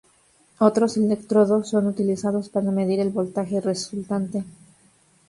[0.57, 4.43] Otros electrodos son utilizados para medir el voltaje resultante.